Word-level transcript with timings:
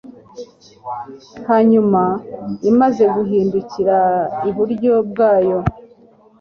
hanyuma 1.49 2.01
imaze 2.71 3.03
guhindukirira 3.15 3.99
iburyo 4.49 4.93
bwayo 5.09 5.57